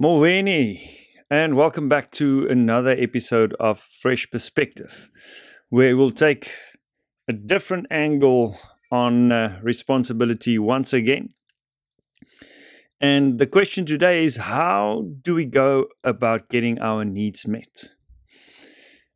Moweni, 0.00 0.96
and 1.28 1.56
welcome 1.56 1.88
back 1.88 2.12
to 2.12 2.46
another 2.48 2.90
episode 2.90 3.52
of 3.58 3.80
Fresh 3.80 4.30
Perspective, 4.30 5.10
where 5.70 5.96
we'll 5.96 6.12
take 6.12 6.52
a 7.26 7.32
different 7.32 7.88
angle 7.90 8.56
on 8.92 9.32
uh, 9.32 9.58
responsibility 9.60 10.56
once 10.56 10.92
again. 10.92 11.30
And 13.00 13.40
the 13.40 13.46
question 13.48 13.84
today 13.84 14.24
is 14.24 14.36
how 14.36 15.04
do 15.20 15.34
we 15.34 15.46
go 15.46 15.86
about 16.04 16.48
getting 16.48 16.78
our 16.78 17.04
needs 17.04 17.48
met? 17.48 17.90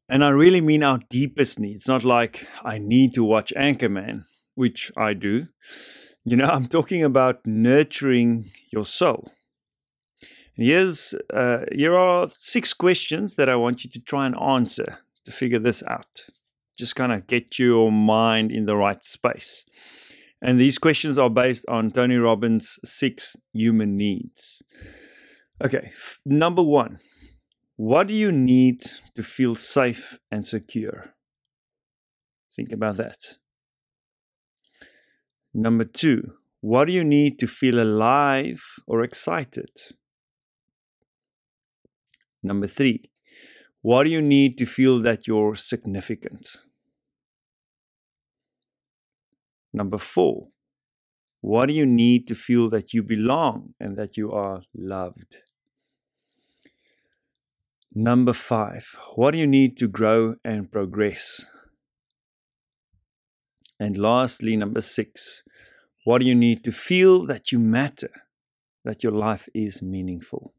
And 0.09 0.25
I 0.25 0.31
really 0.31 0.61
mean 0.61 0.83
our 0.83 0.99
deepest 1.11 1.61
needs, 1.61 1.87
not 1.87 2.03
like 2.03 2.49
I 2.65 2.79
need 2.79 3.15
to 3.15 3.23
watch 3.23 3.53
Anchorman, 3.57 4.25
which 4.57 4.91
I 4.97 5.15
do. 5.15 5.47
You 6.25 6.39
know, 6.39 6.47
I'm 6.47 6.67
talking 6.67 7.05
about 7.05 7.47
nurturing 7.47 8.51
your 8.73 8.85
soul. 8.85 9.31
Here's 10.55 11.15
uh, 11.33 11.61
here 11.73 11.97
are 11.97 12.29
six 12.31 12.73
questions 12.73 13.37
that 13.37 13.49
I 13.49 13.57
want 13.57 13.85
you 13.85 13.91
to 13.91 14.01
try 14.01 14.27
and 14.27 14.37
answer 14.39 14.99
to 15.25 15.31
figure 15.31 15.59
this 15.59 15.83
out. 15.87 16.27
Just 16.79 16.97
kind 16.97 17.13
of 17.13 17.27
get 17.27 17.59
your 17.59 17.93
mind 17.93 18.51
in 18.51 18.67
the 18.67 18.77
right 18.77 19.05
space. 19.05 19.65
And 20.41 20.59
these 20.59 20.79
questions 20.79 21.19
are 21.19 21.31
based 21.31 21.65
on 21.69 21.93
Tony 21.93 22.17
Robbins' 22.17 22.81
six 22.85 23.37
human 23.53 23.97
needs. 23.97 24.63
Okay, 25.65 25.93
number 26.25 26.63
one, 26.63 26.99
what 27.77 28.09
do 28.09 28.15
you 28.15 28.33
need 28.33 28.83
to 29.15 29.23
feel 29.23 29.55
safe 29.55 30.19
and 30.31 30.45
secure? 30.45 31.15
Think 32.55 32.73
about 32.73 32.97
that. 32.97 33.37
Number 35.55 35.85
two, 35.85 36.33
what 36.61 36.87
do 36.87 36.93
you 36.93 37.05
need 37.05 37.39
to 37.39 37.47
feel 37.47 37.81
alive 37.81 38.63
or 38.87 39.03
excited? 39.03 39.71
Number 42.43 42.67
three, 42.67 43.11
what 43.83 44.05
do 44.05 44.11
you 44.11 44.23
need 44.23 44.59
to 44.59 44.67
feel 44.67 45.01
that 45.01 45.27
you're 45.27 45.55
significant? 45.55 46.57
Number 49.73 49.99
four, 49.99 50.49
what 51.41 51.67
do 51.67 51.75
you 51.75 51.87
need 51.87 52.29
to 52.29 52.35
feel 52.35 52.69
that 52.71 52.93
you 52.93 53.03
belong 53.03 53.75
and 53.81 53.97
that 53.97 54.17
you 54.17 54.31
are 54.33 54.63
loved? 54.75 55.37
Number 57.95 58.33
five, 58.33 58.97
what 59.17 59.33
do 59.33 59.39
you 59.39 59.47
need 59.47 59.77
to 59.79 59.89
grow 59.89 60.37
and 60.45 60.71
progress? 60.71 61.45
And 63.79 63.99
lastly, 63.99 64.57
number 64.57 64.81
six, 64.81 65.43
what 66.05 66.21
do 66.21 66.27
you 66.27 66.35
need 66.35 66.65
to 66.65 66.73
feel 66.73 67.27
that 67.27 67.51
you 67.53 67.59
matter, 67.59 68.11
that 68.85 69.03
your 69.03 69.13
life 69.13 69.49
is 69.55 69.83
meaningful? 69.83 70.55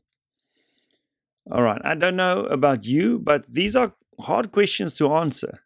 All 1.52 1.62
right, 1.62 1.82
I 1.84 1.96
don't 1.96 2.16
know 2.16 2.46
about 2.46 2.86
you, 2.86 3.20
but 3.20 3.46
these 3.50 3.76
are 3.76 3.94
hard 4.20 4.52
questions 4.52 4.94
to 4.94 5.14
answer. 5.14 5.60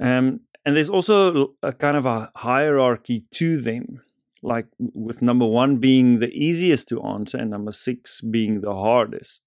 Um, 0.00 0.40
and 0.64 0.76
there's 0.76 0.88
also 0.88 1.54
a 1.62 1.72
kind 1.72 1.96
of 1.96 2.06
a 2.06 2.30
hierarchy 2.36 3.24
to 3.32 3.60
them, 3.60 4.02
like 4.42 4.66
with 4.78 5.22
number 5.22 5.46
one 5.46 5.76
being 5.76 6.18
the 6.18 6.30
easiest 6.30 6.88
to 6.88 7.02
answer 7.02 7.38
and 7.38 7.50
number 7.50 7.72
six 7.72 8.20
being 8.20 8.62
the 8.62 8.74
hardest. 8.74 9.42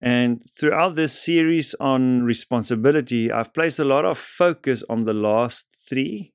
And 0.00 0.42
throughout 0.48 0.94
this 0.94 1.20
series 1.20 1.74
on 1.80 2.22
responsibility, 2.22 3.30
I've 3.30 3.54
placed 3.54 3.78
a 3.78 3.84
lot 3.84 4.04
of 4.04 4.18
focus 4.18 4.82
on 4.88 5.04
the 5.04 5.14
last 5.14 5.74
three, 5.88 6.32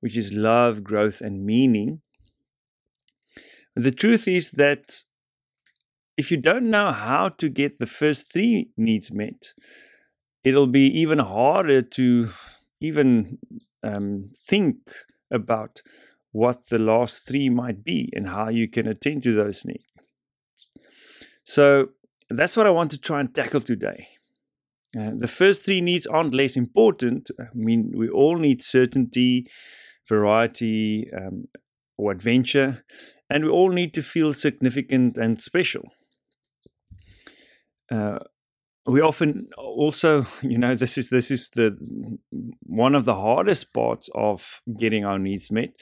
which 0.00 0.16
is 0.16 0.32
love, 0.32 0.82
growth, 0.82 1.20
and 1.20 1.44
meaning. 1.44 2.00
The 3.76 3.92
truth 3.92 4.26
is 4.26 4.52
that 4.52 5.04
if 6.18 6.32
you 6.32 6.36
don't 6.36 6.68
know 6.68 6.90
how 6.90 7.28
to 7.28 7.48
get 7.48 7.78
the 7.78 7.86
first 7.86 8.32
three 8.32 8.70
needs 8.76 9.12
met, 9.12 9.54
it'll 10.42 10.66
be 10.66 10.86
even 11.00 11.20
harder 11.20 11.80
to 11.80 12.30
even 12.80 13.38
um, 13.84 14.30
think 14.36 14.78
about 15.30 15.80
what 16.32 16.66
the 16.70 16.78
last 16.78 17.24
three 17.26 17.48
might 17.48 17.84
be 17.84 18.12
and 18.14 18.28
how 18.28 18.48
you 18.48 18.68
can 18.68 18.88
attend 18.88 19.22
to 19.22 19.32
those 19.32 19.64
needs. 19.64 19.92
So 21.44 21.90
that's 22.28 22.56
what 22.56 22.66
I 22.66 22.70
want 22.70 22.90
to 22.90 23.00
try 23.00 23.20
and 23.20 23.32
tackle 23.32 23.60
today. 23.60 24.08
Uh, 24.98 25.12
the 25.16 25.28
first 25.28 25.64
three 25.64 25.80
needs 25.80 26.06
aren't 26.06 26.34
less 26.34 26.56
important. 26.56 27.30
I 27.38 27.44
mean, 27.54 27.92
we 27.94 28.08
all 28.08 28.36
need 28.36 28.64
certainty, 28.64 29.46
variety, 30.08 31.08
um, 31.16 31.46
or 31.96 32.10
adventure, 32.10 32.84
and 33.30 33.44
we 33.44 33.50
all 33.50 33.70
need 33.70 33.94
to 33.94 34.02
feel 34.02 34.32
significant 34.32 35.16
and 35.16 35.40
special. 35.40 35.92
Uh, 37.90 38.18
we 38.86 39.00
often 39.00 39.48
also, 39.58 40.26
you 40.42 40.58
know, 40.58 40.74
this 40.74 40.96
is 40.96 41.10
this 41.10 41.30
is 41.30 41.50
the 41.50 41.76
one 42.62 42.94
of 42.94 43.04
the 43.04 43.14
hardest 43.14 43.72
parts 43.72 44.08
of 44.14 44.62
getting 44.78 45.04
our 45.04 45.18
needs 45.18 45.50
met. 45.50 45.74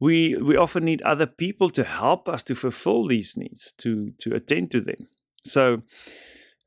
We 0.00 0.36
we 0.36 0.56
often 0.56 0.84
need 0.84 1.02
other 1.02 1.26
people 1.26 1.70
to 1.70 1.84
help 1.84 2.28
us 2.28 2.42
to 2.44 2.54
fulfill 2.54 3.06
these 3.06 3.36
needs, 3.36 3.72
to 3.78 4.12
to 4.18 4.34
attend 4.34 4.70
to 4.72 4.80
them. 4.80 5.08
So 5.44 5.82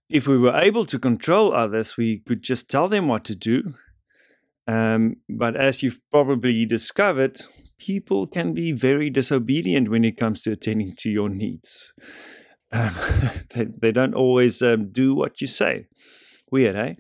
if 0.10 0.28
we 0.28 0.38
were 0.38 0.56
able 0.56 0.86
to 0.86 1.00
control 1.00 1.54
others, 1.54 1.98
we 1.98 2.20
could 2.20 2.44
just 2.44 2.70
tell 2.70 2.88
them 2.88 3.08
what 3.08 3.26
to 3.26 3.36
do. 3.36 3.74
Um, 4.68 5.18
but 5.28 5.56
as 5.56 5.84
you've 5.84 6.00
probably 6.12 6.66
discovered, 6.66 7.42
people 7.78 8.28
can 8.28 8.54
be 8.54 8.72
very 8.72 9.10
disobedient 9.10 9.90
when 9.90 10.06
it 10.06 10.18
comes 10.18 10.42
to 10.44 10.52
attending 10.52 10.96
to 11.00 11.10
your 11.10 11.30
needs. 11.30 11.92
Um, 12.74 12.96
they, 13.54 13.66
they, 13.66 13.92
don't 13.92 14.16
always 14.16 14.62
um, 14.62 14.92
do 14.92 15.14
what 15.14 15.42
you 15.42 15.48
say. 15.48 15.88
Weird, 16.52 16.76
eh? 16.76 16.94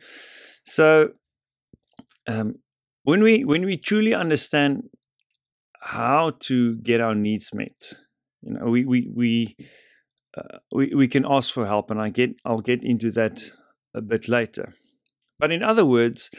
So 0.64 1.10
um, 2.28 2.56
when 3.04 3.24
we 3.24 3.44
when 3.44 3.66
we 3.66 3.78
truly 3.78 4.14
understand 4.14 4.84
how 5.82 6.34
to 6.42 6.76
get 6.78 7.02
our 7.02 7.16
needs 7.16 7.54
met, 7.54 7.94
you 8.42 8.54
know, 8.54 8.66
we 8.66 8.86
we 8.86 9.10
we 9.14 9.56
uh, 10.38 10.60
we, 10.72 10.94
we 10.96 11.08
can 11.08 11.26
ask 11.28 11.54
for 11.54 11.66
help, 11.66 11.92
and 11.92 12.00
I 12.00 12.10
get 12.10 12.36
I'll 12.46 12.62
get 12.62 12.84
into 12.84 13.12
that 13.12 13.52
a 13.94 14.02
bit 14.02 14.28
later. 14.28 14.76
But 15.40 15.52
in 15.52 15.64
other 15.64 15.86
words, 15.86 16.30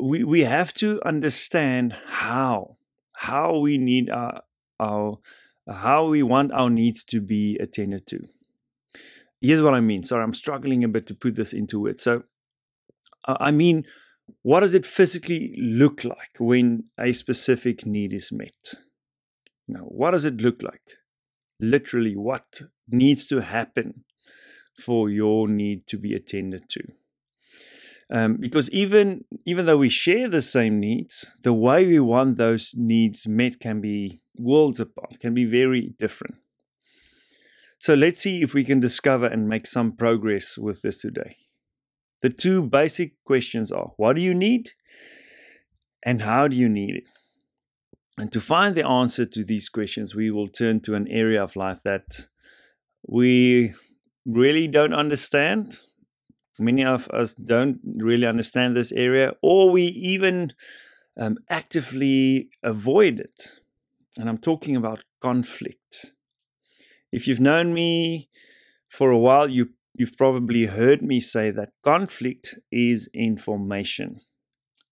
we 0.00 0.24
we 0.24 0.40
have 0.40 0.72
to 0.74 1.00
understand 1.04 1.94
how 2.06 2.76
how 3.12 3.58
we 3.58 3.78
need 3.78 4.10
our 4.10 4.42
our 4.78 5.18
how 5.68 6.06
we 6.06 6.22
want 6.22 6.52
our 6.52 6.70
needs 6.70 7.04
to 7.04 7.20
be 7.20 7.56
attended 7.60 8.06
to. 8.08 8.20
Here's 9.40 9.62
what 9.62 9.74
I 9.74 9.80
mean. 9.80 10.04
Sorry, 10.04 10.22
I'm 10.22 10.34
struggling 10.34 10.84
a 10.84 10.88
bit 10.88 11.06
to 11.08 11.14
put 11.14 11.36
this 11.36 11.52
into 11.52 11.80
words. 11.80 12.04
So, 12.04 12.24
I 13.26 13.50
mean, 13.50 13.84
what 14.42 14.60
does 14.60 14.74
it 14.74 14.86
physically 14.86 15.54
look 15.58 16.04
like 16.04 16.36
when 16.38 16.84
a 16.98 17.12
specific 17.12 17.86
need 17.86 18.12
is 18.12 18.30
met? 18.30 18.74
Now, 19.66 19.80
what 19.80 20.10
does 20.10 20.24
it 20.24 20.40
look 20.40 20.62
like? 20.62 20.98
literally 21.60 22.16
what 22.16 22.62
needs 22.88 23.26
to 23.26 23.40
happen 23.40 24.04
for 24.74 25.10
your 25.10 25.46
need 25.46 25.86
to 25.88 25.98
be 25.98 26.14
attended 26.14 26.68
to. 26.70 26.80
Um, 28.12 28.38
because 28.40 28.68
even 28.70 29.24
even 29.44 29.66
though 29.66 29.76
we 29.76 29.88
share 29.88 30.28
the 30.28 30.42
same 30.42 30.80
needs, 30.80 31.30
the 31.44 31.52
way 31.52 31.86
we 31.86 32.00
want 32.00 32.38
those 32.38 32.74
needs 32.76 33.28
met 33.28 33.60
can 33.60 33.80
be 33.80 34.22
worlds 34.36 34.80
apart, 34.80 35.20
can 35.20 35.32
be 35.32 35.44
very 35.44 35.94
different. 36.00 36.36
So 37.80 37.94
let's 37.94 38.20
see 38.20 38.42
if 38.42 38.52
we 38.52 38.62
can 38.62 38.78
discover 38.78 39.26
and 39.26 39.48
make 39.48 39.66
some 39.66 39.92
progress 39.92 40.58
with 40.58 40.82
this 40.82 40.98
today. 40.98 41.36
The 42.20 42.28
two 42.28 42.62
basic 42.62 43.14
questions 43.24 43.72
are 43.72 43.92
what 43.96 44.16
do 44.16 44.22
you 44.22 44.34
need 44.34 44.72
and 46.04 46.20
how 46.20 46.46
do 46.46 46.56
you 46.56 46.68
need 46.68 46.96
it? 46.96 47.04
And 48.18 48.30
to 48.32 48.40
find 48.40 48.74
the 48.74 48.86
answer 48.86 49.24
to 49.24 49.42
these 49.42 49.70
questions, 49.70 50.14
we 50.14 50.30
will 50.30 50.46
turn 50.46 50.80
to 50.80 50.94
an 50.94 51.08
area 51.08 51.42
of 51.42 51.56
life 51.56 51.80
that 51.84 52.26
we 53.08 53.72
really 54.26 54.68
don't 54.68 54.92
understand. 54.92 55.78
Many 56.58 56.84
of 56.84 57.08
us 57.08 57.34
don't 57.34 57.80
really 57.96 58.26
understand 58.26 58.76
this 58.76 58.92
area, 58.92 59.32
or 59.40 59.70
we 59.70 59.84
even 59.84 60.52
um, 61.18 61.38
actively 61.48 62.50
avoid 62.62 63.20
it. 63.20 63.52
And 64.18 64.28
I'm 64.28 64.36
talking 64.36 64.76
about 64.76 65.02
conflict. 65.22 66.12
If 67.12 67.26
you've 67.26 67.40
known 67.40 67.74
me 67.74 68.28
for 68.88 69.10
a 69.10 69.18
while, 69.18 69.48
you, 69.48 69.70
you've 69.94 70.16
probably 70.16 70.66
heard 70.66 71.02
me 71.02 71.20
say 71.20 71.50
that 71.50 71.72
conflict 71.84 72.58
is 72.70 73.08
information 73.14 74.20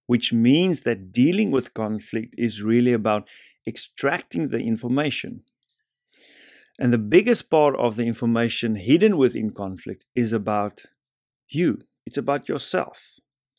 which 0.09 0.33
means 0.33 0.81
that 0.81 1.13
dealing 1.13 1.51
with 1.51 1.75
conflict 1.75 2.35
is 2.39 2.63
really 2.63 2.95
about 2.95 3.29
extracting 3.67 4.49
the 4.49 4.59
information. 4.59 5.43
And 6.79 6.93
the 6.93 6.99
biggest 6.99 7.51
part 7.51 7.77
of 7.77 7.97
the 7.97 8.07
information 8.07 8.77
hidden 8.77 9.19
within 9.19 9.51
conflict 9.51 10.07
is 10.17 10.33
about 10.33 10.81
you, 11.51 11.81
it's 12.07 12.17
about 12.17 12.49
yourself. 12.49 13.03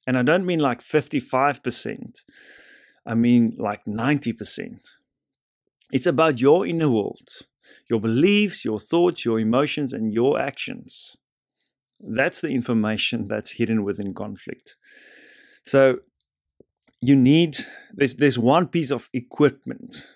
And 0.08 0.18
I 0.18 0.24
don't 0.24 0.46
mean 0.46 0.60
like 0.60 0.82
55%, 0.82 2.24
I 3.06 3.14
mean 3.14 3.56
like 3.60 3.86
90%. 3.86 4.80
It's 5.92 6.08
about 6.08 6.42
your 6.42 6.66
inner 6.66 6.90
world. 6.90 7.30
Your 7.90 8.00
beliefs, 8.00 8.64
your 8.64 8.80
thoughts, 8.80 9.26
your 9.26 9.40
emotions, 9.40 9.94
and 9.94 10.14
your 10.14 10.40
actions. 10.40 11.18
That's 12.00 12.42
the 12.42 12.50
information 12.50 13.26
that's 13.28 13.52
hidden 13.52 13.84
within 13.84 14.14
conflict. 14.14 14.76
So 15.64 16.00
you 17.02 17.16
need 17.16 17.58
there's 17.94 18.16
there's 18.16 18.40
one 18.40 18.68
piece 18.68 18.92
of 18.92 19.10
equipment 19.14 20.08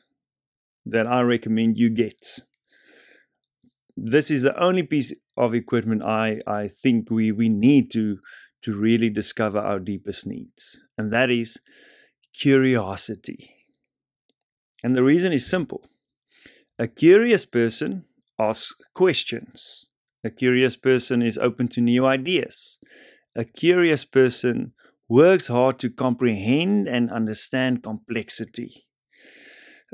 that 0.86 1.08
I 1.08 1.22
recommend 1.22 1.78
you 1.78 1.90
get. 1.90 2.40
This 3.96 4.32
is 4.32 4.42
the 4.42 4.58
only 4.60 4.84
piece 4.84 5.14
of 5.38 5.54
equipment 5.54 6.04
I, 6.04 6.42
I 6.48 6.68
think 6.68 7.10
we, 7.10 7.32
we 7.32 7.48
need 7.48 7.92
to 7.92 8.20
to 8.64 8.74
really 8.74 9.10
discover 9.10 9.60
our 9.60 9.80
deepest 9.80 10.26
needs, 10.26 10.80
and 10.98 11.12
that 11.12 11.30
is 11.30 11.60
curiosity. 12.34 13.56
And 14.84 14.96
the 14.96 15.04
reason 15.04 15.32
is 15.32 15.46
simple. 15.46 15.86
A 16.84 16.88
curious 16.88 17.46
person 17.46 18.04
asks 18.38 18.76
questions. 18.94 19.86
A 20.22 20.30
curious 20.30 20.76
person 20.76 21.22
is 21.22 21.38
open 21.38 21.70
to 21.70 21.80
new 21.80 22.06
ideas. 22.06 22.78
A 23.38 23.46
curious 23.46 24.04
person 24.04 24.74
works 25.08 25.48
hard 25.48 25.80
to 25.80 25.90
comprehend 25.90 26.90
and 26.90 27.10
understand 27.10 27.84
complexity. 27.84 28.86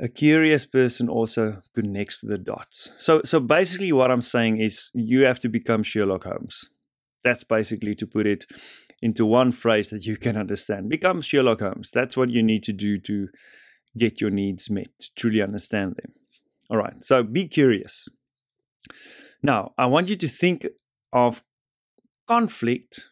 A 0.00 0.08
curious 0.08 0.66
person 0.66 1.08
also 1.08 1.62
connects 1.76 2.22
the 2.22 2.38
dots. 2.38 2.90
So, 2.98 3.22
so 3.24 3.38
basically, 3.38 3.92
what 3.92 4.10
I'm 4.10 4.22
saying 4.22 4.60
is 4.60 4.90
you 4.92 5.20
have 5.26 5.38
to 5.40 5.48
become 5.48 5.84
Sherlock 5.84 6.24
Holmes. 6.24 6.70
That's 7.22 7.44
basically 7.44 7.94
to 7.94 8.06
put 8.06 8.26
it 8.26 8.46
into 9.00 9.24
one 9.24 9.52
phrase 9.52 9.90
that 9.90 10.06
you 10.06 10.16
can 10.16 10.36
understand. 10.36 10.88
Become 10.88 11.22
Sherlock 11.22 11.60
Holmes. 11.60 11.92
That's 11.92 12.16
what 12.16 12.30
you 12.30 12.42
need 12.42 12.64
to 12.64 12.72
do 12.72 12.98
to 12.98 13.28
get 13.96 14.20
your 14.20 14.30
needs 14.30 14.68
met, 14.68 14.88
to 14.98 15.08
truly 15.14 15.40
understand 15.40 15.94
them. 15.94 16.14
All 16.70 16.76
right, 16.76 17.04
so 17.04 17.24
be 17.24 17.48
curious. 17.48 18.08
Now, 19.42 19.72
I 19.76 19.86
want 19.86 20.08
you 20.08 20.16
to 20.16 20.28
think 20.28 20.66
of 21.12 21.42
conflict. 22.28 23.10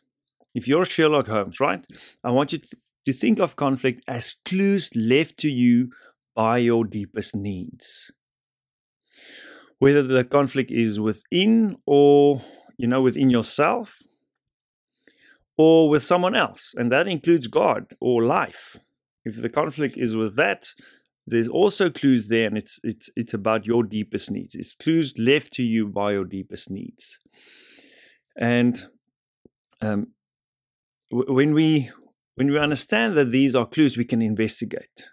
If 0.55 0.69
you're 0.69 0.85
Sherlock 0.85 1.27
Holmes, 1.27 1.59
right? 1.59 1.85
I 2.23 2.31
want 2.31 2.53
you 2.53 2.61
to 3.05 3.13
think 3.13 3.41
of 3.41 3.57
conflict 3.57 4.05
as 4.07 4.37
clues 4.45 4.91
left 4.95 5.39
to 5.39 5.49
you 5.49 5.91
by 6.37 6.59
your 6.59 6.85
deepest 6.85 7.35
needs. 7.35 8.13
Whether 9.81 10.03
the 10.03 10.25
conflict 10.25 10.71
is 10.71 11.01
within 11.01 11.77
or, 11.85 12.43
you 12.77 12.87
know, 12.87 13.03
within 13.03 13.29
yourself 13.29 14.03
or 15.57 15.89
with 15.89 16.05
someone 16.05 16.37
else, 16.37 16.75
and 16.77 16.93
that 16.93 17.09
includes 17.09 17.49
God 17.49 17.87
or 18.01 18.23
life. 18.23 18.77
If 19.25 19.43
the 19.43 19.49
conflict 19.49 19.97
is 19.97 20.15
with 20.15 20.37
that, 20.37 20.75
there's 21.31 21.49
also 21.49 21.91
clues 21.91 22.29
there, 22.29 22.47
and 22.47 22.57
it's 22.57 22.81
it's 22.83 23.11
it's 23.17 23.35
about 23.35 23.67
your 23.67 23.83
deepest 23.83 24.31
needs. 24.31 24.55
It's 24.55 24.75
clues 24.75 25.15
left 25.19 25.53
to 25.55 25.63
you 25.63 25.89
by 25.89 26.13
your 26.13 26.25
deepest 26.25 26.71
needs. 26.71 27.19
And 28.37 28.89
um, 29.81 30.09
w- 31.11 31.33
when 31.33 31.55
we 31.55 31.91
when 32.35 32.51
we 32.51 32.59
understand 32.59 33.17
that 33.17 33.33
these 33.33 33.55
are 33.55 33.67
clues, 33.67 33.97
we 33.97 34.05
can 34.05 34.23
investigate. 34.23 35.11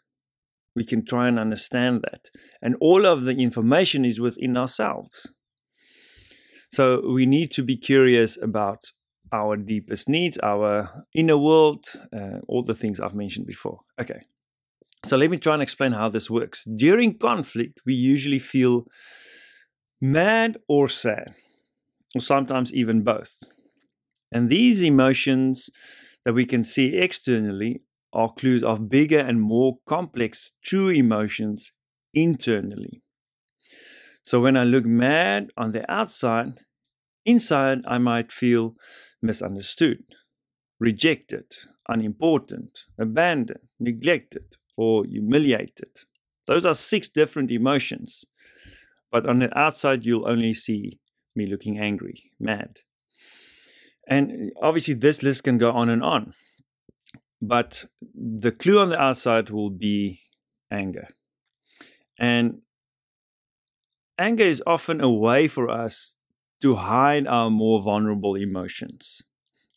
We 0.75 0.83
can 0.83 1.05
try 1.05 1.27
and 1.27 1.39
understand 1.39 2.03
that, 2.09 2.29
and 2.61 2.75
all 2.81 3.05
of 3.05 3.23
the 3.23 3.35
information 3.35 4.05
is 4.05 4.19
within 4.19 4.57
ourselves. 4.57 5.31
So 6.69 7.01
we 7.13 7.25
need 7.25 7.51
to 7.53 7.63
be 7.63 7.77
curious 7.77 8.37
about 8.41 8.79
our 9.31 9.55
deepest 9.55 10.09
needs, 10.09 10.37
our 10.39 11.05
inner 11.13 11.37
world, 11.37 11.85
uh, 12.13 12.39
all 12.47 12.63
the 12.63 12.75
things 12.75 12.99
I've 12.99 13.15
mentioned 13.15 13.47
before. 13.47 13.79
Okay. 13.99 14.21
So 15.05 15.17
let 15.17 15.29
me 15.29 15.37
try 15.37 15.53
and 15.53 15.61
explain 15.61 15.91
how 15.91 16.09
this 16.09 16.31
works. 16.31 16.63
During 16.63 17.19
conflict, 17.19 17.79
we 17.85 17.93
usually 17.93 18.39
feel 18.39 18.87
mad 20.01 20.57
or 20.67 20.89
sad, 20.89 21.35
or 22.15 22.21
sometimes 22.21 22.73
even 22.73 23.03
both. 23.03 23.43
And 24.31 24.49
these 24.49 24.81
emotions 24.81 25.69
that 26.23 26.33
we 26.33 26.43
can 26.43 26.63
see 26.63 26.95
externally 26.95 27.83
are 28.13 28.33
clues 28.33 28.63
of 28.63 28.89
bigger 28.89 29.19
and 29.19 29.39
more 29.39 29.77
complex 29.87 30.53
true 30.63 30.89
emotions 30.89 31.71
internally. 32.15 33.03
So 34.23 34.39
when 34.39 34.57
I 34.57 34.63
look 34.63 34.85
mad 34.85 35.51
on 35.55 35.69
the 35.69 35.89
outside, 35.91 36.61
inside 37.25 37.81
I 37.87 37.99
might 37.99 38.31
feel 38.31 38.75
misunderstood, 39.21 40.03
rejected, 40.79 41.45
unimportant, 41.87 42.85
abandoned, 42.97 43.67
neglected, 43.79 44.55
or 44.77 45.05
humiliated. 45.05 46.01
Those 46.47 46.65
are 46.65 46.75
six 46.75 47.09
different 47.09 47.51
emotions. 47.51 48.25
But 49.11 49.27
on 49.27 49.39
the 49.39 49.57
outside, 49.57 50.05
you'll 50.05 50.27
only 50.27 50.53
see 50.53 50.99
me 51.35 51.45
looking 51.45 51.79
angry, 51.79 52.31
mad. 52.39 52.77
And 54.07 54.51
uh, 54.55 54.67
obviously, 54.67 54.93
this 54.93 55.23
list 55.23 55.43
can 55.43 55.57
go 55.57 55.71
on 55.71 55.89
and 55.89 56.03
on. 56.03 56.33
But 57.41 57.85
the 58.13 58.51
clue 58.51 58.79
on 58.79 58.89
the 58.89 59.01
outside 59.01 59.49
will 59.49 59.69
be 59.69 60.21
anger. 60.71 61.07
And 62.17 62.61
anger 64.17 64.43
is 64.43 64.63
often 64.65 65.01
a 65.01 65.09
way 65.09 65.47
for 65.47 65.69
us 65.69 66.15
to 66.61 66.75
hide 66.75 67.27
our 67.27 67.49
more 67.49 67.81
vulnerable 67.81 68.35
emotions. 68.35 69.21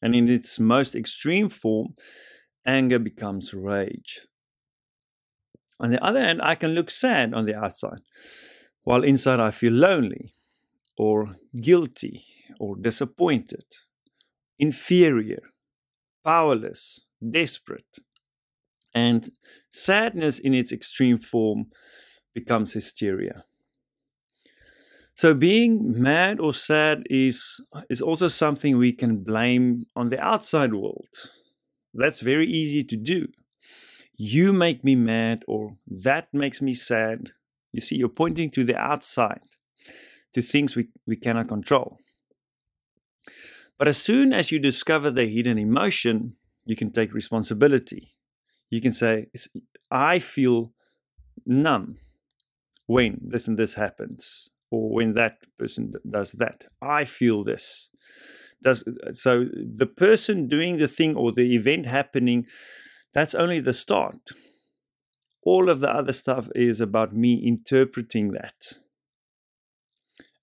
And 0.01 0.15
in 0.15 0.29
its 0.29 0.61
most 0.61 0.95
extreme 0.95 1.49
form, 1.49 1.95
anger 2.65 2.99
becomes 2.99 3.53
rage. 3.53 4.21
On 5.81 5.91
the 5.91 6.05
other 6.05 6.21
hand, 6.21 6.41
I 6.43 6.55
can 6.55 6.73
look 6.73 6.91
sad 6.91 7.35
on 7.35 7.47
the 7.47 7.55
outside, 7.55 8.01
while 8.83 9.05
inside 9.05 9.41
I 9.41 9.51
feel 9.51 9.73
lonely, 9.73 10.33
or 10.97 11.37
guilty, 11.61 12.25
or 12.59 12.77
disappointed, 12.77 13.65
inferior, 14.59 15.43
powerless, 16.25 17.01
desperate. 17.31 17.99
And 18.95 19.31
sadness 19.71 20.39
in 20.39 20.55
its 20.55 20.73
extreme 20.73 21.19
form 21.19 21.67
becomes 22.35 22.73
hysteria. 22.73 23.45
So 25.15 25.35
being 25.35 26.01
mad 26.01 26.39
or 26.39 26.55
sad 26.55 27.03
is 27.11 27.61
is 27.91 28.01
also 28.01 28.29
something 28.29 28.79
we 28.79 28.93
can 28.93 29.25
blame 29.25 29.87
on 29.97 30.09
the 30.09 30.21
outside 30.21 30.73
world. 30.73 31.09
That's 31.93 32.21
very 32.21 32.47
easy 32.47 32.85
to 32.85 32.97
do. 32.97 33.27
You 34.19 34.53
make 34.53 34.85
me 34.85 34.97
mad 34.97 35.45
or 35.47 35.77
that 35.87 36.35
makes 36.35 36.61
me 36.61 36.75
sad. 36.75 37.31
You 37.73 37.81
see, 37.81 37.97
you're 37.97 38.09
pointing 38.09 38.51
to 38.51 38.65
the 38.65 38.77
outside, 38.77 39.43
to 40.35 40.43
things 40.43 40.75
we, 40.75 40.89
we 41.07 41.17
cannot 41.17 41.49
control. 41.49 41.99
But 43.79 43.87
as 43.87 43.97
soon 43.97 44.33
as 44.33 44.51
you 44.51 44.59
discover 44.59 45.13
the 45.13 45.27
hidden 45.27 45.57
emotion, 45.57 46.35
you 46.65 46.75
can 46.75 46.91
take 46.91 47.15
responsibility. 47.15 48.17
You 48.71 48.81
can 48.81 48.93
say, 48.93 49.29
I 49.91 50.19
feel 50.19 50.73
numb 51.47 51.99
when 52.87 53.21
this 53.23 53.47
and 53.47 53.57
this 53.57 53.75
happens 53.75 54.51
or 54.71 54.91
when 54.91 55.15
that 55.15 55.39
person 55.59 55.95
does 56.11 56.33
that. 56.33 56.67
I 56.83 57.05
feel 57.05 57.45
this. 57.45 57.91
Does 58.61 58.83
so 59.13 59.45
the 59.55 59.87
person 59.87 60.49
doing 60.49 60.79
the 60.79 60.89
thing 60.89 61.15
or 61.15 61.31
the 61.31 61.55
event 61.55 61.87
happening, 61.87 62.47
that's 63.15 63.35
only 63.35 63.61
the 63.61 63.73
start. 63.73 64.33
All 65.43 65.71
of 65.71 65.81
the 65.81 65.89
other 65.89 66.13
stuff 66.13 66.49
is 66.55 66.81
about 66.81 67.15
me 67.15 67.35
interpreting 67.47 68.33
that. 68.33 68.79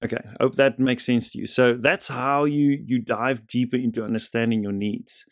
Okay, 0.03 0.21
hope 0.39 0.55
that 0.55 0.79
makes 0.79 1.05
sense 1.05 1.31
to 1.31 1.39
you. 1.39 1.47
So 1.47 1.75
that's 1.75 2.09
how 2.09 2.45
you 2.45 2.83
you 2.85 2.99
dive 2.99 3.47
deeper 3.47 3.77
into 3.77 4.03
understanding 4.03 4.61
your 4.61 4.71
needs. 4.71 5.25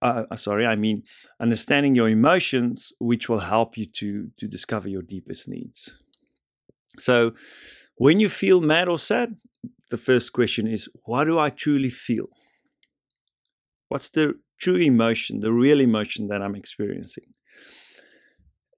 Uh, 0.00 0.24
uh 0.30 0.36
sorry, 0.36 0.66
I 0.66 0.76
mean 0.76 1.02
understanding 1.40 1.94
your 1.94 2.08
emotions, 2.08 2.92
which 2.98 3.28
will 3.28 3.40
help 3.40 3.76
you 3.76 3.86
to 3.86 4.30
to 4.36 4.46
discover 4.46 4.88
your 4.88 5.02
deepest 5.02 5.48
needs. 5.48 5.92
So 6.98 7.32
when 7.96 8.20
you 8.20 8.28
feel 8.28 8.60
mad 8.60 8.88
or 8.88 8.98
sad, 8.98 9.36
the 9.90 9.96
first 9.96 10.32
question 10.32 10.66
is 10.66 10.88
what 11.04 11.24
do 11.24 11.38
I 11.38 11.50
truly 11.50 11.90
feel? 11.90 12.28
What's 13.88 14.10
the 14.10 14.34
true 14.62 14.76
emotion, 14.76 15.40
the 15.40 15.52
real 15.52 15.80
emotion 15.80 16.28
that 16.28 16.42
I'm 16.42 16.54
experiencing? 16.54 17.24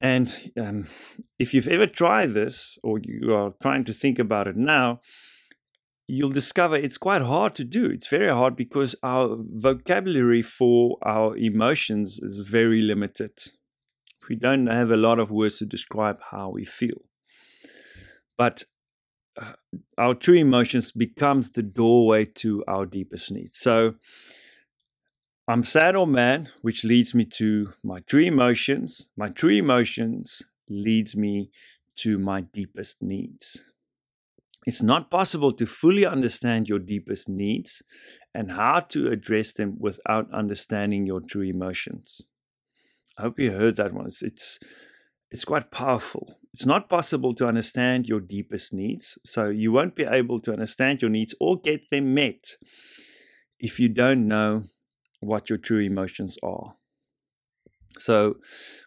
And 0.00 0.34
um, 0.60 0.86
if 1.38 1.54
you've 1.54 1.68
ever 1.68 1.86
tried 1.86 2.34
this 2.34 2.78
or 2.82 2.98
you 3.02 3.34
are 3.34 3.54
trying 3.62 3.84
to 3.84 3.92
think 3.92 4.18
about 4.18 4.46
it 4.46 4.56
now, 4.56 5.00
you'll 6.06 6.30
discover 6.30 6.76
it's 6.76 6.98
quite 6.98 7.22
hard 7.22 7.54
to 7.54 7.64
do. 7.64 7.86
It's 7.86 8.08
very 8.08 8.30
hard 8.30 8.56
because 8.56 8.94
our 9.02 9.36
vocabulary 9.38 10.42
for 10.42 10.98
our 11.02 11.36
emotions 11.36 12.20
is 12.22 12.40
very 12.40 12.82
limited. 12.82 13.32
We 14.28 14.36
don't 14.36 14.66
have 14.66 14.90
a 14.90 14.96
lot 14.96 15.18
of 15.18 15.30
words 15.30 15.58
to 15.58 15.66
describe 15.66 16.18
how 16.30 16.50
we 16.50 16.64
feel. 16.64 17.00
But 18.36 18.64
our 19.96 20.14
true 20.14 20.36
emotions 20.36 20.92
becomes 20.92 21.50
the 21.50 21.62
doorway 21.62 22.24
to 22.26 22.62
our 22.68 22.86
deepest 22.86 23.30
needs. 23.30 23.58
So 23.58 23.94
I'm 25.46 25.64
sad 25.64 25.94
or 25.94 26.06
mad, 26.06 26.52
which 26.62 26.84
leads 26.84 27.14
me 27.14 27.24
to 27.24 27.74
my 27.82 28.00
true 28.00 28.22
emotions. 28.22 29.10
My 29.14 29.28
true 29.28 29.50
emotions 29.50 30.40
leads 30.70 31.16
me 31.16 31.50
to 31.96 32.18
my 32.18 32.40
deepest 32.40 33.02
needs. 33.02 33.60
it's 34.66 34.82
not 34.82 35.10
possible 35.10 35.52
to 35.52 35.66
fully 35.66 36.06
understand 36.06 36.70
your 36.70 36.78
deepest 36.78 37.28
needs 37.28 37.82
and 38.34 38.52
how 38.52 38.80
to 38.80 39.10
address 39.10 39.52
them 39.52 39.76
without 39.78 40.32
understanding 40.32 41.04
your 41.06 41.20
true 41.20 41.42
emotions. 41.42 42.22
I 43.18 43.22
hope 43.22 43.38
you 43.38 43.52
heard 43.52 43.76
that 43.76 43.92
one. 43.92 44.06
It's, 44.06 44.22
it's, 44.22 44.58
it's 45.30 45.44
quite 45.44 45.70
powerful. 45.70 46.38
It's 46.54 46.64
not 46.64 46.88
possible 46.88 47.34
to 47.34 47.46
understand 47.46 48.08
your 48.08 48.20
deepest 48.20 48.72
needs, 48.72 49.18
so 49.22 49.50
you 49.50 49.70
won't 49.70 49.94
be 49.94 50.04
able 50.04 50.40
to 50.40 50.52
understand 50.52 51.02
your 51.02 51.10
needs 51.10 51.34
or 51.38 51.60
get 51.60 51.90
them 51.90 52.14
met 52.14 52.56
if 53.58 53.78
you 53.78 53.90
don't 53.90 54.26
know 54.26 54.64
what 55.26 55.48
your 55.48 55.58
true 55.58 55.80
emotions 55.80 56.38
are. 56.42 56.74
So, 57.98 58.36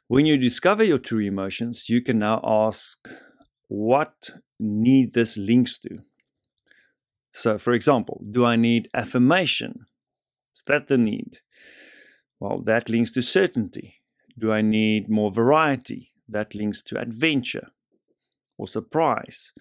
when 0.08 0.26
you 0.26 0.38
discover 0.38 0.84
your 0.84 0.98
true 0.98 1.20
emotions, 1.20 1.90
you 1.90 2.02
can 2.02 2.20
now 2.20 2.42
ask 2.44 3.08
what 3.68 4.32
need 4.60 5.14
this 5.14 5.38
links 5.38 5.80
to. 5.80 6.00
So, 7.32 7.58
for 7.58 7.74
example, 7.74 8.24
do 8.30 8.46
I 8.46 8.56
need 8.56 8.90
affirmation? 8.94 9.86
Is 10.56 10.64
that 10.66 10.88
the 10.88 10.98
need? 10.98 11.40
Well, 12.40 12.62
that 12.62 12.90
links 12.90 13.12
to 13.12 13.22
certainty. 13.22 14.02
Do 14.38 14.52
I 14.52 14.62
need 14.62 15.10
more 15.10 15.32
variety? 15.32 16.12
That 16.28 16.54
links 16.54 16.84
to 16.84 17.00
adventure 17.00 17.70
or 18.58 18.68
surprise. 18.68 19.54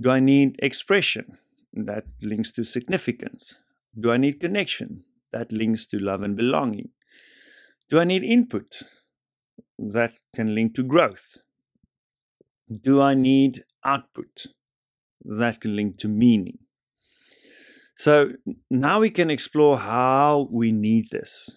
Do 0.00 0.10
I 0.10 0.20
need 0.20 0.56
expression? 0.60 1.38
That 1.72 2.04
links 2.20 2.52
to 2.52 2.64
significance. 2.64 3.54
Do 3.98 4.10
I 4.10 4.16
need 4.16 4.40
connection? 4.40 5.04
That 5.32 5.52
links 5.52 5.86
to 5.88 5.98
love 5.98 6.22
and 6.22 6.36
belonging. 6.36 6.90
Do 7.88 7.98
I 7.98 8.04
need 8.04 8.22
input? 8.22 8.82
That 9.78 10.14
can 10.34 10.54
link 10.54 10.74
to 10.74 10.82
growth. 10.82 11.38
Do 12.70 13.00
I 13.00 13.14
need 13.14 13.64
output? 13.84 14.46
That 15.24 15.60
can 15.60 15.76
link 15.76 15.98
to 15.98 16.08
meaning. 16.08 16.58
So 17.96 18.32
now 18.70 19.00
we 19.00 19.10
can 19.10 19.30
explore 19.30 19.78
how 19.78 20.48
we 20.50 20.72
need 20.72 21.10
this. 21.10 21.50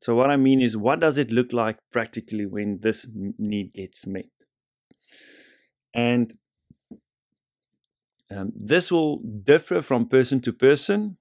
So, 0.00 0.14
what 0.14 0.30
I 0.30 0.36
mean 0.36 0.60
is, 0.60 0.76
what 0.76 1.00
does 1.00 1.18
it 1.18 1.30
look 1.32 1.52
like 1.52 1.78
practically 1.92 2.46
when 2.46 2.78
this 2.80 3.06
need 3.36 3.74
gets 3.74 4.06
met? 4.06 4.26
And 5.92 6.34
um, 8.30 8.52
this 8.54 8.92
will 8.92 9.18
differ 9.18 9.82
from 9.82 10.08
person 10.08 10.40
to 10.42 10.52
person. 10.52 11.16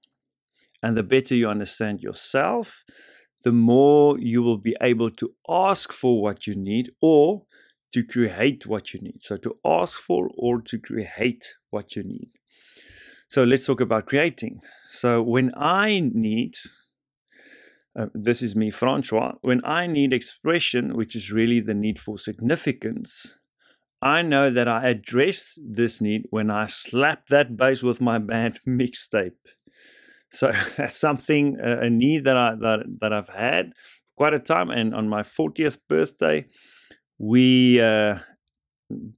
And 0.84 0.96
the 0.96 1.03
better 1.03 1.36
you 1.36 1.50
understand 1.50 2.01
yourself, 2.01 2.84
the 3.43 3.51
more 3.51 4.19
you 4.19 4.41
will 4.43 4.57
be 4.57 4.75
able 4.81 5.12
to 5.12 5.34
ask 5.50 5.91
for 5.91 6.22
what 6.22 6.48
you 6.48 6.55
need 6.55 6.91
or 7.01 7.43
to 7.93 8.03
create 8.03 8.67
what 8.67 8.93
you 8.93 9.01
need. 9.01 9.24
So, 9.24 9.38
to 9.38 9.57
ask 9.65 10.00
for 10.00 10.29
or 10.38 10.62
to 10.62 10.77
create 10.77 11.55
what 11.69 11.96
you 11.96 12.03
need. 12.03 12.29
So, 13.27 13.43
let's 13.43 13.65
talk 13.65 13.81
about 13.81 14.07
creating. 14.07 14.62
So, 14.89 15.22
when 15.22 15.51
I 15.55 16.10
need, 16.13 16.55
uh, 17.98 18.07
this 18.13 18.41
is 18.41 18.55
me, 18.55 18.69
Francois, 18.69 19.34
when 19.41 19.62
I 19.65 19.88
need 19.88 20.13
expression, 20.13 20.96
which 20.96 21.15
is 21.15 21.31
really 21.31 21.60
the 21.60 21.74
need 21.74 22.00
for 22.00 22.17
significance, 22.17 23.38
I 24.01 24.22
know 24.22 24.51
that 24.51 24.67
I 24.67 24.88
address 24.89 25.57
this 25.65 26.01
need 26.01 26.27
when 26.29 26.51
I 26.51 26.67
slap 26.67 27.27
that 27.27 27.57
bass 27.57 27.81
with 27.81 28.00
my 28.00 28.19
band 28.19 28.60
mixtape. 28.67 29.56
So 30.31 30.51
that's 30.77 30.98
something, 30.98 31.57
uh, 31.60 31.79
a 31.81 31.89
need 31.89 32.24
that 32.25 32.38
I 32.38 32.55
that, 32.55 32.86
that 33.01 33.13
I've 33.13 33.29
had 33.29 33.74
quite 34.15 34.34
a 34.34 34.39
time. 34.39 34.69
And 34.69 34.93
on 34.93 35.07
my 35.07 35.22
40th 35.22 35.77
birthday, 35.88 36.48
we 37.17 37.81
uh, 37.81 38.19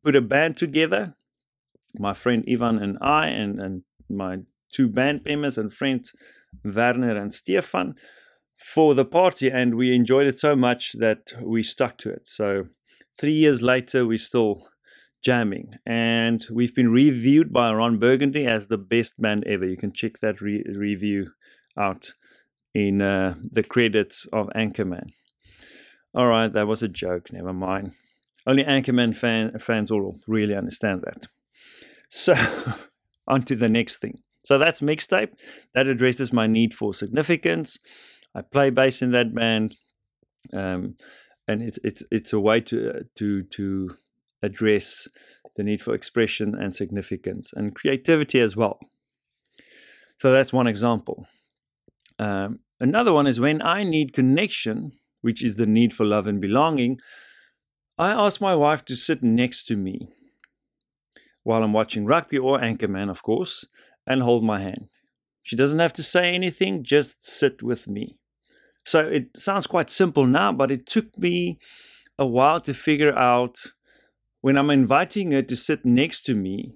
put 0.04 0.16
a 0.16 0.22
band 0.22 0.58
together. 0.58 1.16
My 1.98 2.14
friend 2.14 2.46
Ivan 2.48 2.78
and 2.78 2.98
I, 3.02 3.28
and 3.28 3.60
and 3.60 3.84
my 4.10 4.40
two 4.72 4.88
band 4.88 5.22
members 5.26 5.58
and 5.58 5.74
friends, 5.74 6.14
Werner 6.64 7.18
and 7.18 7.34
Stefan, 7.34 7.96
for 8.58 8.94
the 8.94 9.06
party, 9.06 9.50
and 9.50 9.76
we 9.76 9.96
enjoyed 9.96 10.28
it 10.28 10.40
so 10.40 10.56
much 10.56 10.94
that 10.94 11.34
we 11.42 11.64
stuck 11.64 11.98
to 12.00 12.12
it. 12.12 12.28
So 12.28 12.68
three 13.18 13.34
years 13.34 13.62
later, 13.62 14.06
we're 14.06 14.20
still 14.20 14.68
jamming, 15.24 15.76
and 15.86 16.46
we've 16.52 16.76
been 16.76 16.92
reviewed 16.92 17.52
by 17.52 17.72
Ron 17.72 18.00
Burgundy 18.00 18.46
as 18.46 18.68
the 18.68 18.78
best 18.78 19.20
band 19.22 19.44
ever. 19.46 19.66
You 19.66 19.78
can 19.78 19.92
check 19.92 20.20
that 20.20 20.42
re- 20.42 20.64
review 20.74 21.32
out 21.78 22.14
in 22.74 23.02
uh, 23.02 23.36
the 23.42 23.64
credits 23.64 24.26
of 24.32 24.48
Anchorman. 24.56 25.10
All 26.14 26.28
right, 26.28 26.52
that 26.52 26.68
was 26.68 26.82
a 26.82 26.88
joke. 26.88 27.32
Never 27.32 27.54
mind. 27.54 27.94
Only 28.48 28.64
Anchorman 28.64 29.16
fan, 29.16 29.58
fans 29.60 29.92
will 29.92 30.20
really 30.28 30.56
understand 30.56 31.04
that. 31.04 31.28
So, 32.10 32.34
on 33.28 33.44
to 33.44 33.56
the 33.56 33.70
next 33.70 33.98
thing. 33.98 34.20
So 34.46 34.58
that's 34.58 34.82
mixtape. 34.82 35.34
That 35.74 35.88
addresses 35.88 36.34
my 36.34 36.48
need 36.48 36.74
for 36.74 36.94
significance. 36.94 37.78
I 38.34 38.42
play 38.42 38.70
bass 38.70 39.02
in 39.02 39.12
that 39.12 39.36
band, 39.36 39.76
um, 40.54 40.96
and 41.48 41.62
it's 41.62 41.80
it's 41.84 42.04
it's 42.10 42.34
a 42.34 42.40
way 42.40 42.62
to 42.62 43.06
to 43.16 43.44
to 43.44 43.90
address 44.42 45.08
the 45.56 45.64
need 45.64 45.82
for 45.82 45.94
expression 45.94 46.56
and 46.56 46.76
significance 46.76 47.52
and 47.54 47.76
creativity 47.76 48.40
as 48.40 48.56
well. 48.56 48.80
So 50.20 50.32
that's 50.32 50.54
one 50.54 50.68
example. 50.68 51.28
Um, 52.18 52.60
another 52.80 53.14
one 53.14 53.28
is 53.28 53.40
when 53.40 53.62
I 53.62 53.84
need 53.84 54.14
connection, 54.14 54.92
which 55.22 55.44
is 55.44 55.56
the 55.56 55.66
need 55.66 55.94
for 55.94 56.06
love 56.06 56.28
and 56.28 56.42
belonging. 56.42 57.00
I 57.98 58.12
ask 58.12 58.40
my 58.42 58.56
wife 58.56 58.86
to 58.86 58.96
sit 58.96 59.24
next 59.24 59.66
to 59.66 59.76
me 59.76 60.08
while 61.44 61.64
I'm 61.64 61.74
watching 61.74 62.06
rugby 62.06 62.38
or 62.38 62.60
Anchorman, 62.60 63.10
of 63.10 63.24
course, 63.24 63.66
and 64.06 64.22
hold 64.22 64.44
my 64.44 64.60
hand. 64.60 64.90
She 65.44 65.56
doesn't 65.56 65.80
have 65.80 65.94
to 65.94 66.04
say 66.04 66.34
anything, 66.34 66.84
just 66.84 67.26
sit 67.26 67.64
with 67.64 67.88
me. 67.88 68.18
So 68.86 69.00
it 69.08 69.30
sounds 69.38 69.68
quite 69.68 69.90
simple 69.90 70.26
now, 70.26 70.52
but 70.52 70.72
it 70.72 70.86
took 70.86 71.18
me 71.18 71.60
a 72.18 72.26
while 72.26 72.60
to 72.62 72.74
figure 72.74 73.18
out 73.18 73.58
when 74.42 74.58
I'm 74.58 74.70
inviting 74.70 75.32
her 75.32 75.42
to 75.42 75.56
sit 75.56 75.86
next 75.86 76.22
to 76.24 76.36
me 76.36 76.74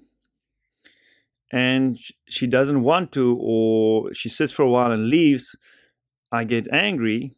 and 1.52 1.98
she 2.28 2.46
doesn't 2.46 2.82
want 2.82 3.12
to, 3.12 3.38
or 3.40 4.12
she 4.14 4.28
sits 4.28 4.52
for 4.52 4.62
a 4.62 4.70
while 4.70 4.92
and 4.92 5.08
leaves, 5.08 5.56
I 6.30 6.44
get 6.44 6.66
angry 6.72 7.34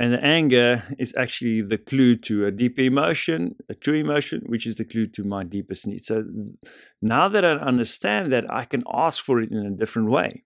and 0.00 0.14
the 0.14 0.24
anger 0.24 0.82
is 0.98 1.14
actually 1.14 1.60
the 1.60 1.76
clue 1.76 2.16
to 2.16 2.46
a 2.46 2.50
deep 2.50 2.78
emotion, 2.78 3.56
a 3.68 3.74
true 3.74 3.96
emotion, 3.96 4.42
which 4.46 4.66
is 4.66 4.76
the 4.76 4.84
clue 4.84 5.06
to 5.08 5.24
my 5.24 5.44
deepest 5.44 5.86
need. 5.86 6.02
So 6.02 6.24
now 7.02 7.28
that 7.28 7.44
I 7.44 7.52
understand 7.52 8.32
that, 8.32 8.50
I 8.50 8.64
can 8.64 8.82
ask 8.90 9.22
for 9.22 9.42
it 9.42 9.50
in 9.50 9.58
a 9.58 9.70
different 9.70 10.08
way. 10.08 10.44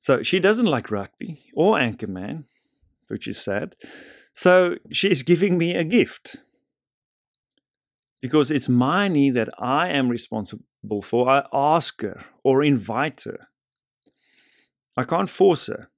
So 0.00 0.24
she 0.24 0.40
doesn't 0.40 0.66
like 0.66 0.90
rugby 0.90 1.40
or 1.54 1.78
Anchorman, 1.78 2.46
which 3.06 3.28
is 3.28 3.40
sad. 3.40 3.76
So 4.34 4.76
she's 4.90 5.22
giving 5.22 5.56
me 5.56 5.76
a 5.76 5.84
gift 5.84 6.38
because 8.22 8.52
it's 8.52 8.68
my 8.68 9.08
need 9.08 9.34
that 9.34 9.50
I 9.58 9.88
am 9.88 10.08
responsible 10.08 11.02
for. 11.02 11.28
I 11.28 11.44
ask 11.52 12.00
her 12.02 12.24
or 12.44 12.62
invite 12.62 13.24
her. 13.24 13.48
I 14.96 15.02
can't 15.02 15.28
force 15.28 15.66
her. 15.66 15.90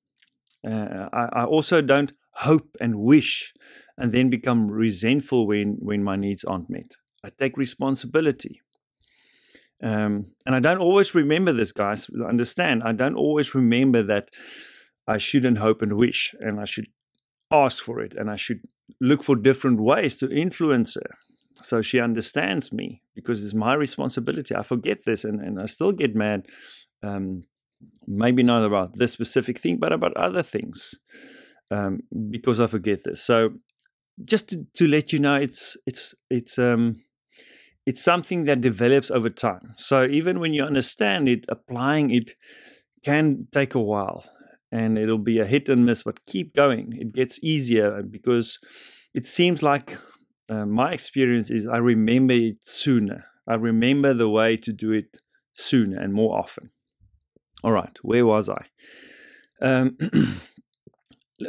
Uh, 0.66 1.08
I, 1.12 1.42
I 1.42 1.44
also 1.44 1.82
don't 1.82 2.14
hope 2.36 2.76
and 2.80 2.96
wish 2.96 3.52
and 3.98 4.10
then 4.10 4.30
become 4.30 4.70
resentful 4.70 5.46
when, 5.46 5.76
when 5.80 6.02
my 6.02 6.16
needs 6.16 6.42
aren't 6.44 6.70
met. 6.70 6.92
I 7.22 7.28
take 7.28 7.58
responsibility. 7.58 8.62
Um, 9.82 10.32
and 10.46 10.54
I 10.54 10.60
don't 10.60 10.78
always 10.78 11.14
remember 11.14 11.52
this, 11.52 11.72
guys. 11.72 12.08
Understand, 12.26 12.82
I 12.84 12.92
don't 12.92 13.16
always 13.16 13.54
remember 13.54 14.02
that 14.02 14.30
I 15.06 15.18
shouldn't 15.18 15.58
hope 15.58 15.82
and 15.82 15.92
wish, 15.94 16.34
and 16.40 16.58
I 16.58 16.64
should 16.64 16.86
ask 17.50 17.82
for 17.82 18.00
it, 18.00 18.14
and 18.14 18.30
I 18.30 18.36
should 18.36 18.62
look 19.00 19.22
for 19.22 19.36
different 19.36 19.80
ways 19.80 20.16
to 20.16 20.30
influence 20.30 20.94
her 20.94 21.18
so 21.64 21.80
she 21.80 22.00
understands 22.00 22.72
me 22.72 23.02
because 23.14 23.42
it's 23.42 23.54
my 23.54 23.74
responsibility. 23.74 24.54
I 24.54 24.62
forget 24.62 25.04
this, 25.04 25.24
and, 25.24 25.40
and 25.40 25.60
I 25.60 25.66
still 25.66 25.92
get 25.92 26.14
mad. 26.14 26.46
Um, 27.02 27.44
maybe 28.06 28.42
not 28.42 28.64
about 28.64 28.96
this 28.96 29.12
specific 29.12 29.58
thing, 29.58 29.78
but 29.78 29.92
about 29.92 30.16
other 30.16 30.42
things 30.42 30.94
um, 31.70 32.00
because 32.30 32.60
I 32.60 32.66
forget 32.66 33.04
this. 33.04 33.22
So 33.22 33.50
just 34.24 34.50
to, 34.50 34.66
to, 34.74 34.86
let 34.86 35.12
you 35.12 35.18
know, 35.18 35.34
it's 35.34 35.76
it's 35.86 36.14
it's 36.30 36.58
um 36.58 36.96
it's 37.86 38.02
something 38.02 38.44
that 38.44 38.60
develops 38.60 39.10
over 39.10 39.28
time. 39.28 39.74
So 39.76 40.04
even 40.04 40.40
when 40.40 40.54
you 40.54 40.64
understand 40.64 41.28
it, 41.28 41.44
applying 41.48 42.10
it 42.10 42.34
can 43.04 43.48
take 43.52 43.74
a 43.74 43.80
while, 43.80 44.24
and 44.72 44.98
it'll 44.98 45.18
be 45.18 45.38
a 45.38 45.46
hit 45.46 45.68
and 45.68 45.84
miss. 45.84 46.02
But 46.02 46.24
keep 46.26 46.54
going; 46.54 46.96
it 46.98 47.12
gets 47.12 47.38
easier 47.42 48.02
because 48.02 48.58
it 49.14 49.26
seems 49.26 49.62
like 49.62 49.98
uh, 50.48 50.66
my 50.66 50.92
experience 50.92 51.50
is 51.50 51.66
I 51.66 51.78
remember 51.78 52.34
it 52.34 52.58
sooner. 52.62 53.26
I 53.46 53.54
remember 53.54 54.14
the 54.14 54.28
way 54.28 54.56
to 54.58 54.72
do 54.72 54.92
it 54.92 55.06
sooner 55.52 56.00
and 56.00 56.12
more 56.12 56.38
often. 56.38 56.70
All 57.62 57.72
right, 57.72 57.96
where 58.02 58.26
was 58.26 58.48
I? 58.48 58.66
Um, 59.62 59.96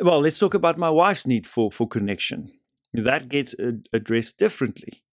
well, 0.02 0.22
let's 0.22 0.40
talk 0.40 0.54
about 0.54 0.78
my 0.78 0.90
wife's 0.90 1.28
need 1.28 1.48
for, 1.48 1.72
for 1.72 1.88
connection. 1.88 2.52
That 2.94 3.28
gets 3.28 3.56
addressed 3.92 4.40
differently. 4.40 5.04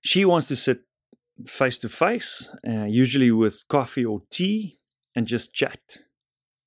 She 0.00 0.24
wants 0.24 0.48
to 0.48 0.56
sit 0.56 0.80
face 1.46 1.76
to 1.78 1.88
face, 1.88 2.48
usually 2.64 3.30
with 3.30 3.64
coffee 3.68 4.04
or 4.04 4.22
tea, 4.30 4.78
and 5.14 5.26
just 5.26 5.52
chat. 5.52 5.98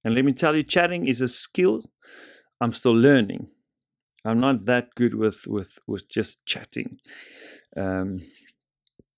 And 0.04 0.14
let 0.14 0.26
me 0.26 0.34
tell 0.34 0.56
you, 0.56 0.64
chatting 0.64 1.08
is 1.08 1.22
a 1.22 1.28
skill 1.28 1.82
I'm 2.62 2.74
still 2.74 2.96
learning. 2.96 3.48
I'm 4.26 4.40
not 4.40 4.66
that 4.66 4.96
good 4.96 5.16
with 5.16 5.48
with 5.48 5.80
with 5.88 6.10
just 6.10 6.46
chatting. 6.46 7.00
Um, 7.78 8.22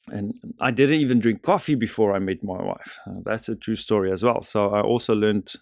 and 0.08 0.34
I 0.60 0.72
didn't 0.72 1.00
even 1.00 1.20
drink 1.20 1.42
coffee 1.42 1.76
before 1.76 2.14
I 2.14 2.20
met 2.20 2.44
my 2.44 2.62
wife. 2.62 3.00
Uh, 3.08 3.22
that's 3.24 3.50
a 3.50 3.56
true 3.56 3.76
story 3.76 4.12
as 4.12 4.24
well. 4.24 4.44
So 4.44 4.70
I 4.70 4.82
also 4.82 5.14
learned 5.14 5.54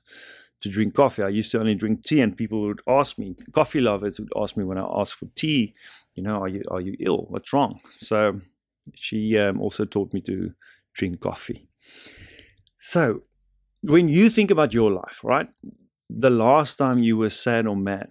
to 0.62 0.70
drink 0.70 0.96
coffee. 0.96 1.24
I 1.24 1.30
used 1.30 1.52
to 1.52 1.60
only 1.60 1.76
drink 1.76 2.04
tea, 2.04 2.22
and 2.22 2.36
people 2.36 2.62
would 2.62 2.82
ask 2.88 3.18
me, 3.18 3.36
coffee 3.54 3.82
lovers 3.82 4.20
would 4.20 4.32
ask 4.36 4.58
me 4.58 4.64
when 4.64 4.78
I 4.78 4.88
asked 4.94 5.16
for 5.16 5.28
tea, 5.36 5.74
you 6.16 6.24
know, 6.24 6.42
are 6.42 6.48
you 6.48 6.64
are 6.70 6.82
you 6.82 6.96
ill? 7.00 7.26
What's 7.30 7.54
wrong? 7.54 7.80
So 8.00 8.42
she 8.96 9.38
um, 9.38 9.62
also 9.62 9.86
taught 9.86 10.14
me 10.14 10.22
to 10.22 10.54
drink 10.94 11.22
coffee. 11.22 11.70
So 12.80 13.24
when 13.82 14.10
you 14.10 14.30
think 14.30 14.52
about 14.52 14.74
your 14.74 14.92
life, 14.92 15.20
right? 15.24 15.48
The 16.10 16.30
last 16.30 16.78
time 16.78 17.04
you 17.04 17.18
were 17.18 17.30
sad 17.30 17.68
or 17.68 17.76
mad, 17.76 18.10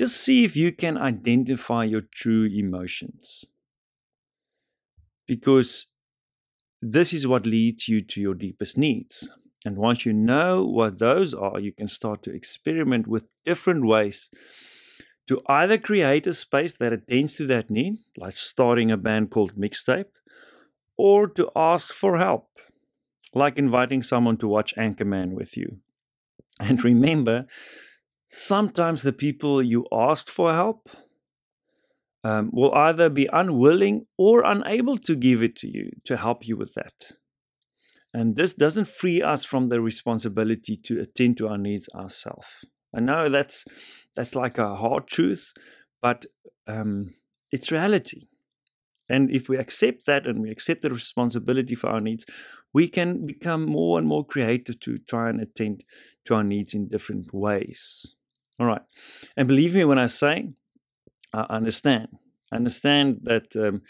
just 0.00 0.16
see 0.16 0.44
if 0.46 0.56
you 0.56 0.72
can 0.72 0.96
identify 0.96 1.84
your 1.84 2.00
true 2.00 2.46
emotions. 2.46 3.44
Because 5.26 5.88
this 6.80 7.12
is 7.12 7.26
what 7.26 7.44
leads 7.44 7.86
you 7.86 8.00
to 8.00 8.18
your 8.18 8.32
deepest 8.32 8.78
needs. 8.78 9.28
And 9.62 9.76
once 9.76 10.06
you 10.06 10.14
know 10.14 10.64
what 10.64 11.00
those 11.00 11.34
are, 11.34 11.60
you 11.60 11.72
can 11.72 11.86
start 11.86 12.22
to 12.22 12.34
experiment 12.34 13.06
with 13.06 13.26
different 13.44 13.84
ways 13.84 14.30
to 15.28 15.42
either 15.48 15.76
create 15.76 16.26
a 16.26 16.32
space 16.32 16.72
that 16.72 16.94
attends 16.94 17.34
to 17.34 17.46
that 17.48 17.68
need, 17.68 17.98
like 18.16 18.38
starting 18.38 18.90
a 18.90 18.96
band 18.96 19.30
called 19.30 19.54
Mixtape, 19.54 20.14
or 20.96 21.28
to 21.28 21.50
ask 21.54 21.92
for 21.92 22.16
help, 22.16 22.48
like 23.34 23.58
inviting 23.58 24.02
someone 24.02 24.38
to 24.38 24.48
watch 24.48 24.74
Anchorman 24.76 25.32
with 25.32 25.58
you. 25.58 25.80
And 26.58 26.82
remember, 26.82 27.46
sometimes 28.30 29.02
the 29.02 29.12
people 29.12 29.60
you 29.60 29.86
asked 29.92 30.30
for 30.30 30.52
help 30.52 30.88
um, 32.22 32.50
will 32.52 32.72
either 32.74 33.08
be 33.08 33.28
unwilling 33.32 34.06
or 34.16 34.42
unable 34.44 34.96
to 34.98 35.16
give 35.16 35.42
it 35.42 35.56
to 35.56 35.68
you 35.68 35.90
to 36.04 36.16
help 36.16 36.46
you 36.46 36.56
with 36.56 36.74
that. 36.74 37.12
And 38.14 38.36
this 38.36 38.54
doesn't 38.54 38.88
free 38.88 39.22
us 39.22 39.44
from 39.44 39.68
the 39.68 39.80
responsibility 39.80 40.76
to 40.76 41.00
attend 41.00 41.38
to 41.38 41.48
our 41.48 41.58
needs 41.58 41.88
ourselves. 41.94 42.64
I 42.94 43.00
know 43.00 43.28
that's 43.28 43.64
that's 44.16 44.34
like 44.34 44.58
a 44.58 44.74
hard 44.76 45.06
truth, 45.06 45.52
but 46.02 46.26
um, 46.66 47.14
it's 47.52 47.72
reality. 47.72 48.26
And 49.08 49.30
if 49.30 49.48
we 49.48 49.56
accept 49.56 50.06
that 50.06 50.26
and 50.26 50.40
we 50.40 50.50
accept 50.50 50.82
the 50.82 50.90
responsibility 50.90 51.74
for 51.74 51.88
our 51.88 52.00
needs, 52.00 52.26
we 52.72 52.88
can 52.88 53.26
become 53.26 53.66
more 53.66 53.98
and 53.98 54.06
more 54.06 54.24
creative 54.24 54.78
to 54.80 54.98
try 54.98 55.28
and 55.30 55.40
attend 55.40 55.82
to 56.26 56.34
our 56.34 56.44
needs 56.44 56.74
in 56.74 56.88
different 56.88 57.32
ways. 57.32 58.14
All 58.60 58.66
right. 58.66 58.82
And 59.38 59.48
believe 59.48 59.74
me 59.74 59.84
when 59.84 59.98
I 59.98 60.06
say, 60.06 60.50
I 61.32 61.46
understand. 61.48 62.08
I 62.52 62.56
understand 62.56 63.20
that 63.22 63.56
um, 63.56 63.82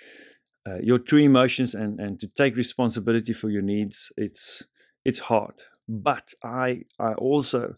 uh, 0.67 0.79
your 0.81 0.99
true 0.99 1.19
emotions 1.19 1.75
and, 1.75 1.99
and 1.99 2.21
to 2.21 2.29
take 2.29 2.55
responsibility 2.55 3.33
for 3.33 3.51
your 3.51 3.63
needs, 3.63 4.13
it's 4.17 4.63
it's 5.05 5.19
hard. 5.19 5.55
But 5.89 6.35
I 6.45 6.83
I 7.01 7.15
also 7.15 7.75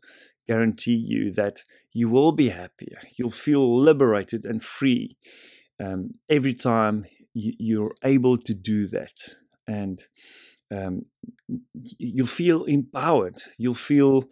guarantee 0.46 0.96
you 0.96 1.32
that 1.32 1.62
you 1.94 2.10
will 2.10 2.32
be 2.32 2.50
happier. 2.50 2.98
You'll 3.16 3.30
feel 3.30 3.80
liberated 3.80 4.44
and 4.44 4.62
free 4.62 5.16
um, 5.82 6.14
every 6.28 6.52
time 6.52 7.06
you, 7.32 7.84
are 7.84 7.94
able 8.04 8.36
to 8.36 8.54
do 8.54 8.86
that. 8.88 9.36
And 9.66 10.02
um, 10.70 11.06
you'll 11.98 12.26
feel 12.26 12.64
empowered. 12.64 13.36
You'll 13.58 13.74
feel, 13.74 14.24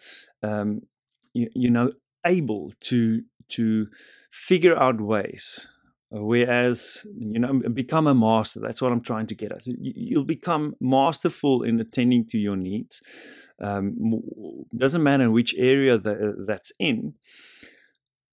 um, 0.42 0.82
you, 1.32 1.48
you 1.54 1.70
know, 1.70 1.92
able 2.24 2.72
to 2.80 3.22
to 3.48 3.88
figure 4.30 4.76
out 4.76 5.00
ways 5.00 5.66
whereas 6.10 7.06
you 7.16 7.38
know 7.38 7.60
become 7.72 8.06
a 8.06 8.14
master 8.14 8.60
that's 8.60 8.82
what 8.82 8.90
i'm 8.92 9.00
trying 9.00 9.26
to 9.26 9.34
get 9.34 9.52
at. 9.52 9.62
You'll 9.64 10.24
become 10.24 10.74
masterful 10.80 11.62
in 11.62 11.78
attending 11.80 12.26
to 12.28 12.38
your 12.38 12.56
needs 12.56 13.02
um, 13.62 14.22
doesn't 14.74 15.02
matter 15.02 15.30
which 15.30 15.54
area 15.56 15.98
that, 15.98 16.44
that's 16.46 16.72
in 16.78 17.14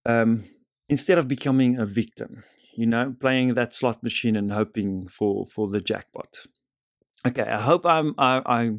um, 0.06 0.46
instead 0.90 1.18
of 1.18 1.28
becoming 1.28 1.78
a 1.78 1.86
victim 1.86 2.44
you 2.74 2.88
know 2.88 3.14
playing 3.20 3.54
that 3.54 3.76
slot 3.76 4.02
machine 4.02 4.36
and 4.36 4.52
hoping 4.52 5.08
for 5.08 5.46
for 5.46 5.68
the 5.68 5.82
jackpot. 5.82 6.38
Okay 7.28 7.44
i 7.44 7.62
hope 7.62 7.86
i'm 7.86 8.16
i, 8.18 8.42
I 8.46 8.72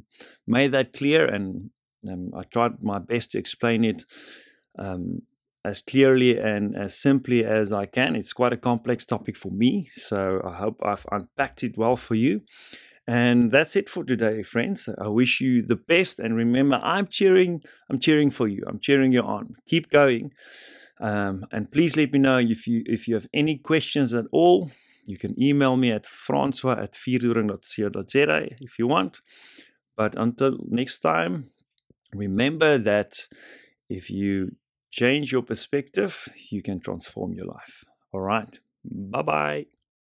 made 0.47 0.73
that 0.73 0.93
clear 0.93 1.25
and 1.25 1.71
i 2.35 2.43
tried 2.43 2.83
my 2.83 2.99
best 2.99 3.33
to 3.33 3.39
explain 3.39 3.85
it 3.85 4.05
um, 4.79 5.23
as 5.65 5.83
clearly 5.83 6.39
and 6.39 6.77
as 6.77 6.97
simply 6.97 7.45
as 7.45 7.73
I 7.73 7.87
can. 7.87 8.17
It's 8.17 8.33
quite 8.33 8.53
a 8.53 8.57
complex 8.57 9.05
topic 9.05 9.37
for 9.37 9.51
me, 9.51 9.91
so 9.93 10.41
I 10.45 10.55
hope 10.55 10.81
I've 10.85 11.07
unpacked 11.11 11.63
it 11.63 11.77
well 11.77 11.97
for 11.97 12.15
you. 12.15 12.43
And 13.07 13.51
that's 13.51 13.75
it 13.75 13.89
for 13.89 14.05
today, 14.05 14.43
friends. 14.43 14.89
I 14.99 15.09
wish 15.09 15.41
you 15.41 15.63
the 15.63 15.77
best, 15.77 16.19
and 16.19 16.37
remember, 16.37 16.79
I'm 16.83 17.07
cheering. 17.07 17.63
I'm 17.91 17.99
cheering 17.99 18.31
for 18.31 18.47
you. 18.47 18.63
I'm 18.67 18.79
cheering 18.79 19.13
you 19.13 19.23
on. 19.23 19.55
Keep 19.67 19.91
going, 19.91 20.33
um, 21.01 21.47
and 21.51 21.73
please 21.73 21.97
let 21.97 22.13
me 22.13 22.19
know 22.19 22.37
if 22.37 22.67
you 22.67 22.83
if 22.85 23.09
you 23.09 23.15
have 23.15 23.27
any 23.33 23.57
questions 23.57 24.13
at 24.13 24.27
all. 24.31 24.71
You 25.07 25.17
can 25.17 25.43
email 25.43 25.79
me 25.79 25.91
at 25.91 26.05
francois 26.05 26.83
at 26.83 26.93
vierdoring.co.za 26.93 28.49
if 28.61 28.79
you 28.79 28.87
want. 28.87 29.23
But 29.97 30.15
until 30.17 30.59
next 30.69 30.99
time, 30.99 31.49
remember 32.15 32.77
that 32.77 33.27
if 33.89 34.11
you 34.11 34.53
change 34.99 35.33
your 35.33 35.43
perspective, 35.43 36.29
you 36.51 36.63
can 36.63 36.81
transform 36.81 37.33
your 37.35 37.47
life. 37.47 37.85
All 38.13 38.21
right. 38.21 38.59
Bye 38.85 39.23
bye. 39.23 39.78